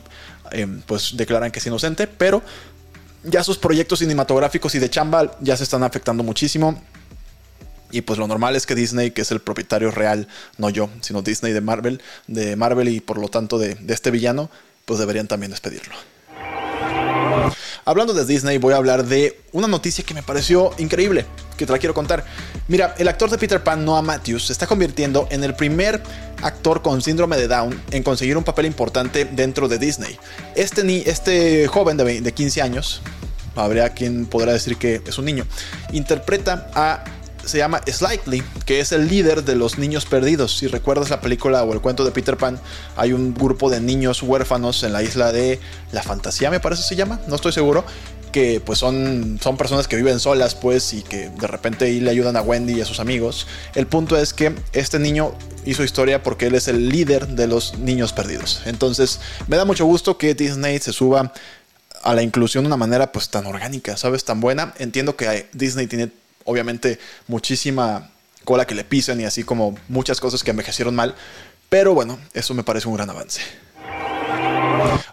em, 0.52 0.82
pues 0.82 1.16
declaran 1.16 1.50
que 1.50 1.58
es 1.58 1.66
inocente, 1.66 2.06
pero 2.06 2.42
ya 3.24 3.44
sus 3.44 3.58
proyectos 3.58 3.98
cinematográficos 3.98 4.74
y 4.74 4.78
de 4.78 4.90
chamba 4.90 5.36
ya 5.40 5.56
se 5.56 5.64
están 5.64 5.82
afectando 5.82 6.22
muchísimo. 6.22 6.82
Y 7.92 8.02
pues 8.02 8.20
lo 8.20 8.28
normal 8.28 8.54
es 8.54 8.66
que 8.66 8.76
Disney, 8.76 9.10
que 9.10 9.22
es 9.22 9.32
el 9.32 9.40
propietario 9.40 9.90
real, 9.90 10.28
no 10.58 10.70
yo, 10.70 10.88
sino 11.00 11.22
Disney 11.22 11.52
de 11.52 11.60
Marvel, 11.60 12.00
de 12.28 12.54
Marvel 12.54 12.88
y 12.88 13.00
por 13.00 13.18
lo 13.18 13.28
tanto 13.28 13.58
de, 13.58 13.74
de 13.74 13.94
este 13.94 14.12
villano, 14.12 14.48
pues 14.84 15.00
deberían 15.00 15.26
también 15.26 15.50
despedirlo. 15.50 15.94
Hablando 17.84 18.12
de 18.12 18.24
Disney, 18.24 18.58
voy 18.58 18.74
a 18.74 18.76
hablar 18.76 19.04
de 19.04 19.40
una 19.52 19.66
noticia 19.66 20.04
que 20.04 20.14
me 20.14 20.22
pareció 20.22 20.72
increíble, 20.78 21.24
que 21.56 21.66
te 21.66 21.72
la 21.72 21.78
quiero 21.78 21.94
contar. 21.94 22.24
Mira, 22.68 22.94
el 22.98 23.08
actor 23.08 23.30
de 23.30 23.38
Peter 23.38 23.62
Pan, 23.62 23.84
Noah 23.84 24.02
Matthews, 24.02 24.46
se 24.46 24.52
está 24.52 24.66
convirtiendo 24.66 25.26
en 25.30 25.44
el 25.44 25.54
primer 25.54 26.02
actor 26.42 26.82
con 26.82 27.00
síndrome 27.02 27.36
de 27.36 27.48
Down 27.48 27.80
en 27.90 28.02
conseguir 28.02 28.36
un 28.36 28.44
papel 28.44 28.66
importante 28.66 29.24
dentro 29.24 29.68
de 29.68 29.78
Disney. 29.78 30.18
Este, 30.54 31.10
este 31.10 31.66
joven 31.68 31.96
de, 31.96 32.20
de 32.20 32.32
15 32.32 32.62
años, 32.62 33.02
habría 33.56 33.90
quien 33.90 34.26
podrá 34.26 34.52
decir 34.52 34.76
que 34.76 35.02
es 35.06 35.18
un 35.18 35.24
niño, 35.24 35.46
interpreta 35.92 36.70
a 36.74 37.04
se 37.50 37.58
llama 37.58 37.80
Slightly, 37.86 38.42
que 38.64 38.80
es 38.80 38.92
el 38.92 39.08
líder 39.08 39.44
de 39.44 39.56
los 39.56 39.76
niños 39.76 40.06
perdidos. 40.06 40.56
Si 40.56 40.68
recuerdas 40.68 41.10
la 41.10 41.20
película 41.20 41.64
o 41.64 41.72
el 41.72 41.80
cuento 41.80 42.04
de 42.04 42.12
Peter 42.12 42.36
Pan, 42.36 42.60
hay 42.96 43.12
un 43.12 43.34
grupo 43.34 43.68
de 43.68 43.80
niños 43.80 44.22
huérfanos 44.22 44.82
en 44.84 44.92
la 44.92 45.02
isla 45.02 45.32
de 45.32 45.58
la 45.92 46.02
fantasía, 46.02 46.50
me 46.50 46.60
parece 46.60 46.82
se 46.82 46.96
llama, 46.96 47.20
no 47.26 47.34
estoy 47.34 47.52
seguro, 47.52 47.84
que 48.30 48.60
pues 48.64 48.78
son, 48.78 49.40
son 49.42 49.56
personas 49.56 49.88
que 49.88 49.96
viven 49.96 50.20
solas 50.20 50.54
pues 50.54 50.92
y 50.92 51.02
que 51.02 51.30
de 51.30 51.46
repente 51.48 51.90
le 51.90 52.10
ayudan 52.10 52.36
a 52.36 52.42
Wendy 52.42 52.74
y 52.74 52.80
a 52.80 52.84
sus 52.84 53.00
amigos. 53.00 53.46
El 53.74 53.88
punto 53.88 54.16
es 54.16 54.32
que 54.32 54.54
este 54.72 55.00
niño 55.00 55.34
hizo 55.64 55.82
historia 55.82 56.22
porque 56.22 56.46
él 56.46 56.54
es 56.54 56.68
el 56.68 56.88
líder 56.88 57.26
de 57.28 57.48
los 57.48 57.78
niños 57.78 58.12
perdidos. 58.12 58.62
Entonces 58.66 59.20
me 59.48 59.56
da 59.56 59.64
mucho 59.64 59.84
gusto 59.84 60.16
que 60.16 60.34
Disney 60.34 60.78
se 60.78 60.92
suba 60.92 61.32
a 62.02 62.14
la 62.14 62.22
inclusión 62.22 62.64
de 62.64 62.68
una 62.68 62.76
manera 62.76 63.12
pues 63.12 63.28
tan 63.28 63.46
orgánica, 63.46 63.96
¿sabes? 63.96 64.24
Tan 64.24 64.40
buena. 64.40 64.74
Entiendo 64.78 65.16
que 65.16 65.48
Disney 65.52 65.86
tiene 65.86 66.10
obviamente 66.44 66.98
muchísima 67.28 68.10
cola 68.44 68.66
que 68.66 68.74
le 68.74 68.84
pisen 68.84 69.20
y 69.20 69.24
así 69.24 69.44
como 69.44 69.76
muchas 69.88 70.20
cosas 70.20 70.42
que 70.42 70.50
envejecieron 70.50 70.94
mal. 70.94 71.14
Pero 71.68 71.94
bueno, 71.94 72.18
eso 72.34 72.52
me 72.54 72.64
parece 72.64 72.88
un 72.88 72.96
gran 72.96 73.10
avance. 73.10 73.40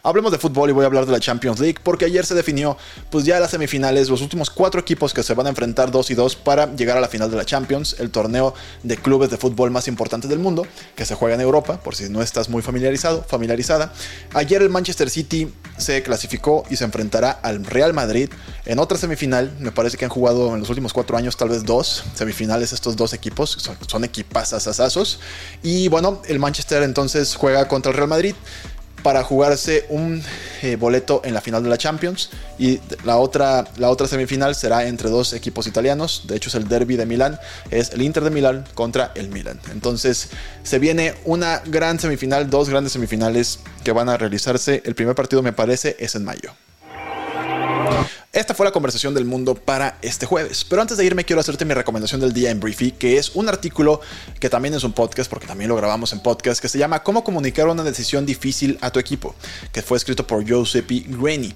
Hablemos 0.03 0.31
de 0.31 0.37
fútbol 0.37 0.69
y 0.69 0.73
voy 0.73 0.83
a 0.83 0.87
hablar 0.87 1.05
de 1.05 1.11
la 1.11 1.19
Champions 1.19 1.59
League 1.59 1.77
porque 1.83 2.05
ayer 2.05 2.25
se 2.25 2.35
definió 2.35 2.77
pues 3.09 3.25
ya 3.25 3.39
las 3.39 3.51
semifinales, 3.51 4.09
los 4.09 4.21
últimos 4.21 4.49
cuatro 4.49 4.79
equipos 4.79 5.13
que 5.13 5.23
se 5.23 5.33
van 5.33 5.47
a 5.47 5.49
enfrentar 5.49 5.91
dos 5.91 6.09
y 6.11 6.15
dos 6.15 6.35
para 6.35 6.73
llegar 6.75 6.97
a 6.97 7.01
la 7.01 7.07
final 7.07 7.29
de 7.29 7.37
la 7.37 7.45
Champions, 7.45 7.95
el 7.99 8.09
torneo 8.09 8.53
de 8.83 8.97
clubes 8.97 9.29
de 9.29 9.37
fútbol 9.37 9.71
más 9.71 9.87
importante 9.87 10.27
del 10.27 10.39
mundo 10.39 10.65
que 10.95 11.05
se 11.05 11.15
juega 11.15 11.35
en 11.35 11.41
Europa, 11.41 11.79
por 11.79 11.95
si 11.95 12.09
no 12.09 12.21
estás 12.21 12.49
muy 12.49 12.61
familiarizado, 12.61 13.23
familiarizada. 13.23 13.93
Ayer 14.33 14.61
el 14.61 14.69
Manchester 14.69 15.09
City 15.09 15.51
se 15.77 16.01
clasificó 16.03 16.63
y 16.69 16.75
se 16.75 16.83
enfrentará 16.83 17.31
al 17.31 17.65
Real 17.65 17.93
Madrid 17.93 18.29
en 18.65 18.79
otra 18.79 18.97
semifinal, 18.97 19.55
me 19.59 19.71
parece 19.71 19.97
que 19.97 20.05
han 20.05 20.11
jugado 20.11 20.53
en 20.53 20.59
los 20.59 20.69
últimos 20.69 20.93
cuatro 20.93 21.17
años 21.17 21.37
tal 21.37 21.49
vez 21.49 21.63
dos 21.63 22.03
semifinales 22.15 22.73
estos 22.73 22.95
dos 22.95 23.13
equipos, 23.13 23.51
son, 23.51 23.77
son 23.87 24.03
equipazos 24.03 24.67
y 25.63 25.87
bueno, 25.87 26.21
el 26.27 26.39
Manchester 26.39 26.83
entonces 26.83 27.35
juega 27.35 27.67
contra 27.67 27.91
el 27.91 27.97
Real 27.97 28.09
Madrid 28.09 28.35
para 29.03 29.23
jugarse 29.23 29.85
un 29.89 30.23
eh, 30.61 30.75
boleto 30.75 31.21
en 31.23 31.33
la 31.33 31.41
final 31.41 31.63
de 31.63 31.69
la 31.69 31.77
Champions 31.77 32.29
y 32.57 32.79
la 33.03 33.17
otra, 33.17 33.65
la 33.77 33.89
otra 33.89 34.07
semifinal 34.07 34.55
será 34.55 34.87
entre 34.87 35.09
dos 35.09 35.33
equipos 35.33 35.67
italianos, 35.67 36.23
de 36.27 36.35
hecho 36.35 36.49
es 36.49 36.55
el 36.55 36.67
derby 36.67 36.95
de 36.95 37.05
Milán, 37.05 37.39
es 37.69 37.91
el 37.91 38.01
Inter 38.01 38.23
de 38.23 38.31
Milán 38.31 38.65
contra 38.73 39.11
el 39.15 39.29
Milán. 39.29 39.59
Entonces 39.71 40.29
se 40.63 40.79
viene 40.79 41.13
una 41.25 41.61
gran 41.65 41.99
semifinal, 41.99 42.49
dos 42.49 42.69
grandes 42.69 42.93
semifinales 42.93 43.59
que 43.83 43.91
van 43.91 44.09
a 44.09 44.17
realizarse, 44.17 44.81
el 44.85 44.95
primer 44.95 45.15
partido 45.15 45.41
me 45.41 45.53
parece 45.53 45.95
es 45.99 46.15
en 46.15 46.23
mayo. 46.23 46.51
Esta 48.37 48.53
fue 48.53 48.67
la 48.67 48.71
conversación 48.71 49.15
del 49.15 49.25
mundo 49.25 49.55
para 49.55 49.97
este 50.03 50.27
jueves. 50.27 50.63
Pero 50.63 50.79
antes 50.79 50.95
de 50.95 51.03
irme 51.03 51.25
quiero 51.25 51.39
hacerte 51.39 51.65
mi 51.65 51.73
recomendación 51.73 52.21
del 52.21 52.33
día 52.33 52.51
en 52.51 52.59
Briefy, 52.59 52.91
que 52.91 53.17
es 53.17 53.31
un 53.33 53.49
artículo 53.49 53.99
que 54.39 54.47
también 54.47 54.75
es 54.75 54.83
un 54.83 54.93
podcast, 54.93 55.27
porque 55.27 55.47
también 55.47 55.69
lo 55.69 55.75
grabamos 55.75 56.13
en 56.13 56.19
podcast, 56.19 56.61
que 56.61 56.69
se 56.69 56.77
llama 56.77 57.01
Cómo 57.01 57.23
comunicar 57.23 57.67
una 57.67 57.81
decisión 57.81 58.27
difícil 58.27 58.77
a 58.81 58.91
tu 58.91 58.99
equipo, 58.99 59.33
que 59.71 59.81
fue 59.81 59.97
escrito 59.97 60.27
por 60.27 60.45
Giuseppe 60.45 61.03
Graney. 61.07 61.55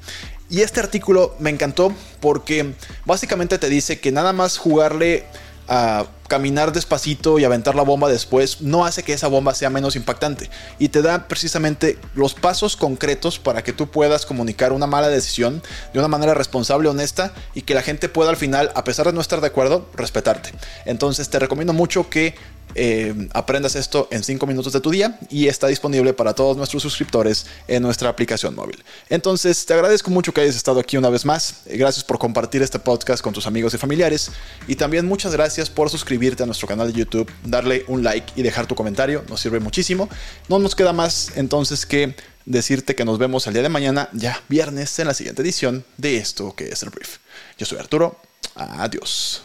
Y 0.49 0.61
este 0.61 0.79
artículo 0.79 1.35
me 1.37 1.51
encantó 1.51 1.93
porque 2.19 2.73
básicamente 3.05 3.59
te 3.59 3.69
dice 3.69 3.99
que 3.99 4.11
nada 4.11 4.33
más 4.33 4.57
jugarle 4.57 5.25
a 5.67 6.05
caminar 6.27 6.71
despacito 6.71 7.39
y 7.39 7.43
aventar 7.43 7.75
la 7.75 7.81
bomba 7.81 8.07
después 8.07 8.61
no 8.61 8.85
hace 8.85 9.03
que 9.03 9.11
esa 9.11 9.27
bomba 9.27 9.53
sea 9.53 9.69
menos 9.69 9.97
impactante 9.97 10.49
y 10.79 10.87
te 10.87 11.01
da 11.01 11.27
precisamente 11.27 11.97
los 12.15 12.35
pasos 12.35 12.77
concretos 12.77 13.37
para 13.37 13.65
que 13.65 13.73
tú 13.73 13.91
puedas 13.91 14.25
comunicar 14.25 14.71
una 14.71 14.87
mala 14.87 15.09
decisión 15.09 15.61
de 15.91 15.99
una 15.99 16.07
manera 16.07 16.33
responsable, 16.33 16.87
honesta 16.87 17.33
y 17.53 17.63
que 17.63 17.73
la 17.73 17.81
gente 17.81 18.07
pueda 18.07 18.29
al 18.29 18.37
final, 18.37 18.71
a 18.75 18.85
pesar 18.85 19.07
de 19.07 19.13
no 19.13 19.19
estar 19.19 19.41
de 19.41 19.47
acuerdo, 19.47 19.89
respetarte. 19.93 20.53
Entonces 20.85 21.29
te 21.29 21.37
recomiendo 21.37 21.73
mucho 21.73 22.09
que 22.09 22.35
eh, 22.75 23.27
aprendas 23.33 23.75
esto 23.75 24.07
en 24.11 24.23
5 24.23 24.45
minutos 24.47 24.73
de 24.73 24.81
tu 24.81 24.91
día 24.91 25.19
y 25.29 25.47
está 25.47 25.67
disponible 25.67 26.13
para 26.13 26.33
todos 26.33 26.57
nuestros 26.57 26.81
suscriptores 26.83 27.45
en 27.67 27.83
nuestra 27.83 28.09
aplicación 28.09 28.55
móvil. 28.55 28.83
Entonces, 29.09 29.65
te 29.65 29.73
agradezco 29.73 30.11
mucho 30.11 30.33
que 30.33 30.41
hayas 30.41 30.55
estado 30.55 30.79
aquí 30.79 30.97
una 30.97 31.09
vez 31.09 31.25
más. 31.25 31.61
Gracias 31.65 32.03
por 32.03 32.19
compartir 32.19 32.61
este 32.61 32.79
podcast 32.79 33.23
con 33.23 33.33
tus 33.33 33.47
amigos 33.47 33.73
y 33.73 33.77
familiares. 33.77 34.31
Y 34.67 34.75
también 34.75 35.05
muchas 35.05 35.33
gracias 35.33 35.69
por 35.69 35.89
suscribirte 35.89 36.43
a 36.43 36.45
nuestro 36.45 36.67
canal 36.67 36.91
de 36.91 36.99
YouTube, 36.99 37.31
darle 37.43 37.85
un 37.87 38.03
like 38.03 38.33
y 38.35 38.43
dejar 38.43 38.67
tu 38.67 38.75
comentario. 38.75 39.23
Nos 39.29 39.41
sirve 39.41 39.59
muchísimo. 39.59 40.09
No 40.49 40.59
nos 40.59 40.75
queda 40.75 40.93
más 40.93 41.31
entonces 41.35 41.85
que 41.85 42.15
decirte 42.45 42.95
que 42.95 43.05
nos 43.05 43.17
vemos 43.17 43.47
el 43.47 43.53
día 43.53 43.63
de 43.63 43.69
mañana, 43.69 44.09
ya 44.13 44.41
viernes, 44.49 44.97
en 44.99 45.07
la 45.07 45.13
siguiente 45.13 45.41
edición 45.41 45.85
de 45.97 46.17
esto 46.17 46.55
que 46.55 46.69
es 46.69 46.83
el 46.83 46.89
brief. 46.89 47.17
Yo 47.57 47.65
soy 47.65 47.77
Arturo. 47.79 48.19
Adiós. 48.55 49.43